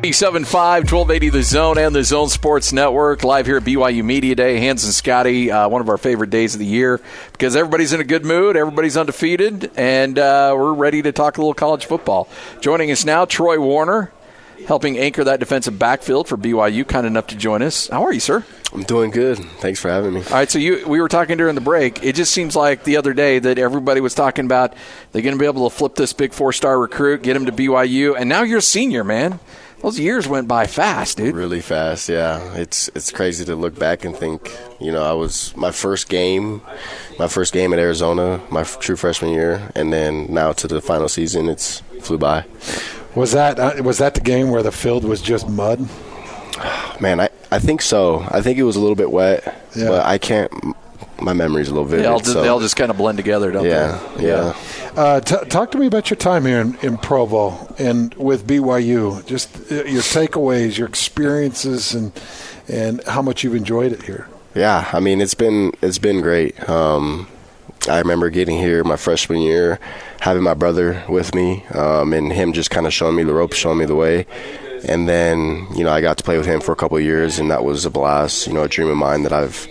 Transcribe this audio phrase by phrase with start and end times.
[0.00, 0.54] 97.5,
[0.90, 4.58] 1280 The Zone and the Zone Sports Network, live here at BYU Media Day.
[4.58, 8.00] Hans and Scotty, uh, one of our favorite days of the year because everybody's in
[8.00, 12.30] a good mood, everybody's undefeated, and uh, we're ready to talk a little college football.
[12.62, 14.10] Joining us now, Troy Warner,
[14.66, 17.88] helping anchor that defensive backfield for BYU, kind enough to join us.
[17.88, 18.42] How are you, sir?
[18.72, 19.36] I'm doing good.
[19.58, 20.22] Thanks for having me.
[20.22, 22.02] All right, so you we were talking during the break.
[22.02, 24.72] It just seems like the other day that everybody was talking about
[25.12, 28.16] they're going to be able to flip this big four-star recruit, get him to BYU,
[28.18, 29.40] and now you're a senior, man.
[29.80, 31.34] Those years went by fast, dude.
[31.34, 32.54] Really fast, yeah.
[32.54, 36.60] It's it's crazy to look back and think, you know, I was my first game,
[37.18, 41.08] my first game at Arizona, my true freshman year, and then now to the final
[41.08, 42.44] season, it's flew by.
[43.14, 45.80] Was that uh, was that the game where the field was just mud?
[47.00, 48.26] Man, I, I think so.
[48.28, 49.44] I think it was a little bit wet,
[49.74, 49.88] yeah.
[49.88, 50.52] but I can't.
[51.20, 52.04] My memory's a little vivid.
[52.04, 52.42] They all, just, so.
[52.42, 54.26] they all just kind of blend together, don't yeah, they?
[54.26, 54.56] Yeah, yeah.
[54.96, 59.24] Uh, t- talk to me about your time here in, in, Provo and with BYU.
[59.26, 62.12] Just uh, your takeaways, your experiences, and
[62.68, 64.28] and how much you've enjoyed it here.
[64.54, 66.68] Yeah, I mean it's been it's been great.
[66.68, 67.28] Um,
[67.88, 69.78] I remember getting here my freshman year,
[70.20, 73.56] having my brother with me, um, and him just kind of showing me the ropes,
[73.56, 74.26] showing me the way.
[74.86, 77.50] And then, you know, I got to play with him for a couple years, and
[77.50, 78.46] that was a blast.
[78.46, 79.68] You know, a dream of mine that I've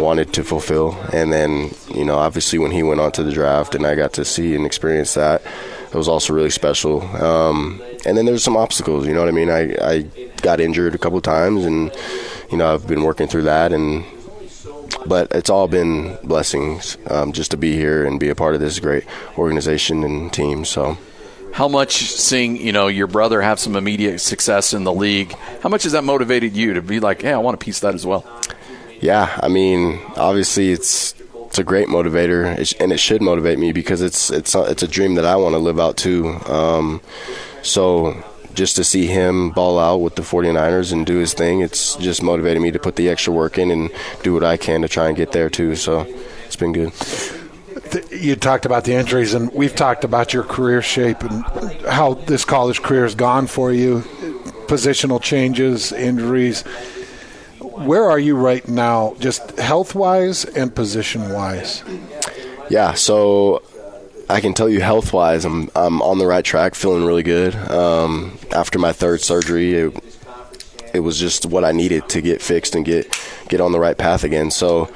[0.00, 0.92] wanted to fulfill.
[1.12, 4.12] And then, you know, obviously when he went on to the draft and I got
[4.14, 5.42] to see and experience that,
[5.86, 7.02] it was also really special.
[7.02, 9.50] Um, and then there's some obstacles, you know what I mean?
[9.50, 10.02] I, I
[10.42, 11.92] got injured a couple times and,
[12.50, 14.04] you know, I've been working through that and
[15.06, 18.60] but it's all been blessings um, just to be here and be a part of
[18.60, 19.04] this great
[19.36, 20.64] organization and team.
[20.64, 20.96] So,
[21.52, 25.32] how much seeing you know your brother have some immediate success in the league?
[25.62, 27.82] How much has that motivated you to be like, hey, I want a piece of
[27.82, 28.24] that as well?
[29.04, 32.46] Yeah, I mean, obviously it's it's a great motivator,
[32.80, 35.52] and it should motivate me because it's it's a, it's a dream that I want
[35.52, 36.28] to live out too.
[36.46, 37.02] Um,
[37.60, 41.96] so just to see him ball out with the 49ers and do his thing, it's
[41.96, 43.90] just motivated me to put the extra work in and
[44.22, 45.76] do what I can to try and get there too.
[45.76, 46.06] So
[46.46, 46.94] it's been good.
[48.10, 51.44] You talked about the injuries, and we've talked about your career shape and
[51.82, 54.00] how this college career has gone for you.
[54.66, 56.64] Positional changes, injuries.
[57.64, 61.82] Where are you right now, just health wise and position wise?
[62.68, 63.62] Yeah, so
[64.28, 67.54] I can tell you health wise, I'm I'm on the right track, feeling really good.
[67.54, 70.04] Um, after my third surgery, it,
[70.92, 73.96] it was just what I needed to get fixed and get get on the right
[73.96, 74.50] path again.
[74.50, 74.90] So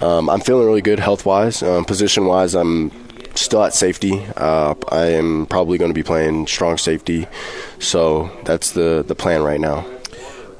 [0.00, 1.62] um, I'm feeling really good health wise.
[1.62, 2.90] Um, position wise, I'm
[3.34, 4.24] still at safety.
[4.36, 7.26] Uh, I am probably going to be playing strong safety.
[7.78, 9.84] So that's the the plan right now.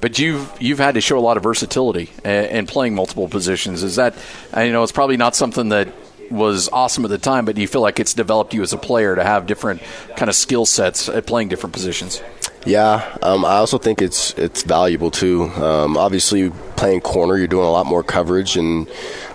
[0.02, 3.84] But you've you've had to show a lot of versatility in playing multiple positions.
[3.84, 4.14] Is that
[4.52, 5.88] I know it's probably not something that
[6.28, 8.78] was awesome at the time, but do you feel like it's developed you as a
[8.78, 9.80] player to have different
[10.16, 12.20] kind of skill sets at playing different positions?
[12.66, 15.44] Yeah, um, I also think it's it's valuable too.
[15.44, 18.88] Um, obviously, playing corner, you're doing a lot more coverage and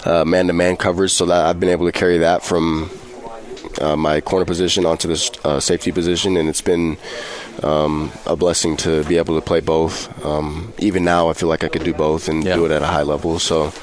[0.05, 2.91] man to man coverage, so that I've been able to carry that from
[3.81, 6.97] uh, my corner position onto the uh, safety position, and it's been
[7.63, 10.25] um, a blessing to be able to play both.
[10.25, 12.55] Um, even now, I feel like I could do both and yeah.
[12.55, 13.39] do it at a high level.
[13.39, 13.73] So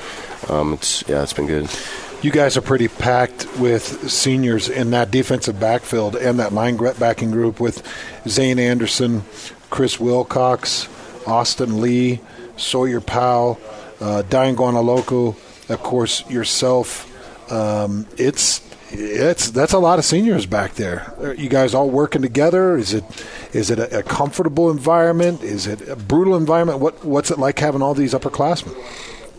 [0.48, 1.70] um, it's yeah, it's been good
[2.24, 7.30] you guys are pretty packed with seniors in that defensive backfield and that line backing
[7.30, 7.86] group with
[8.26, 9.22] Zayne Anderson,
[9.68, 10.88] Chris Wilcox,
[11.26, 12.20] Austin Lee,
[12.56, 13.60] Sawyer Powell,
[14.00, 15.36] uh, Dayan Ghanwoloku,
[15.68, 17.10] of course yourself.
[17.52, 18.60] Um, it's
[18.96, 21.12] it's that's a lot of seniors back there.
[21.18, 22.76] Are you guys all working together?
[22.76, 23.04] Is it
[23.52, 25.42] is it a, a comfortable environment?
[25.42, 26.78] Is it a brutal environment?
[26.78, 28.74] What what's it like having all these upperclassmen?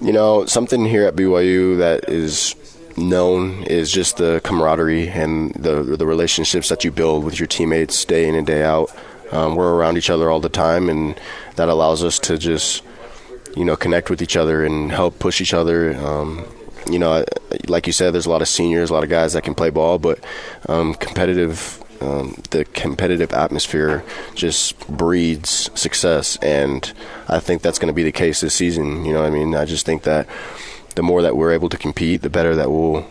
[0.02, 2.56] You know, something here at BYU that is
[2.98, 8.04] known is just the camaraderie and the the relationships that you build with your teammates
[8.06, 8.94] day in and day out.
[9.32, 11.20] Um, we're around each other all the time, and
[11.56, 12.84] that allows us to just
[13.56, 15.96] you know connect with each other and help push each other.
[15.96, 16.46] Um,
[16.90, 17.26] you know,
[17.68, 19.70] like you said, there's a lot of seniors, a lot of guys that can play
[19.70, 20.20] ball, but
[20.68, 21.82] um, competitive.
[22.02, 24.04] Um, the competitive atmosphere
[24.36, 26.94] just breeds success, and
[27.30, 29.06] I think that's going to be the case this season.
[29.06, 30.28] You know, I mean, I just think that
[30.96, 33.08] the more that we're able to compete, the better that we'll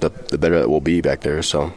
[0.00, 1.40] the, the better that we'll be back there.
[1.40, 1.72] So.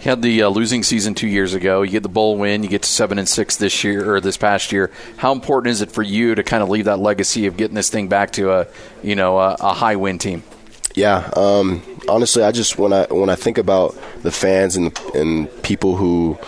[0.00, 1.80] You had the uh, losing season two years ago.
[1.80, 2.62] You get the bowl win.
[2.62, 4.90] You get to seven and six this year or this past year.
[5.16, 7.88] How important is it for you to kind of leave that legacy of getting this
[7.88, 8.66] thing back to a
[9.02, 10.42] you know a, a high win team?
[10.94, 15.50] Yeah, um, honestly, I just when I when I think about the fans and and
[15.62, 16.38] people who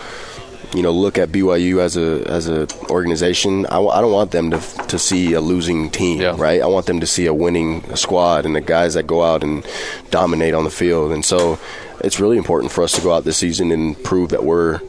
[0.73, 4.31] you know look at BYU as a as a organization, I w- I don't want
[4.31, 6.35] them to to see a losing team, yeah.
[6.37, 6.61] right?
[6.61, 9.65] I want them to see a winning squad and the guys that go out and
[10.11, 11.11] dominate on the field.
[11.11, 11.59] And so,
[11.99, 14.79] it's really important for us to go out this season and prove that we're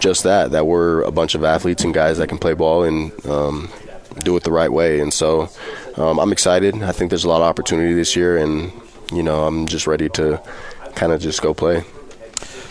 [0.00, 3.10] just that that we're a bunch of athletes and guys that can play ball and
[3.24, 3.70] um,
[4.24, 5.00] do it the right way.
[5.00, 5.48] And so
[5.96, 6.82] um, I'm excited.
[6.82, 8.72] I think there's a lot of opportunity this year, and
[9.12, 10.42] you know I'm just ready to
[10.94, 11.84] kind of just go play.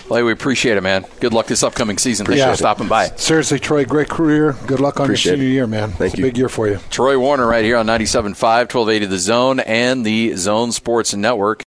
[0.09, 1.05] Well, we appreciate it, man.
[1.21, 2.25] Good luck this upcoming season.
[2.25, 2.51] Thanks Yeah.
[2.51, 3.07] for stopping by.
[3.15, 4.57] Seriously, Troy, great career.
[4.67, 5.53] Good luck on Appreciate your senior it.
[5.53, 5.91] year, man.
[5.91, 6.25] Thank it's you.
[6.25, 6.79] a big year for you.
[6.89, 8.35] Troy Warner right here on 97.5,
[8.73, 11.59] 1280 The Zone, and the Zone Sports Network.